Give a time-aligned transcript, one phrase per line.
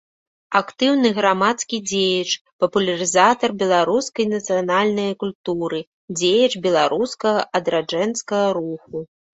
[0.59, 2.29] Актыўны грамадскі дзеяч,
[2.65, 5.79] папулярызатар беларускай нацыянальнай культуры,
[6.17, 9.07] дзеяч беларускага адраджэнскага руху.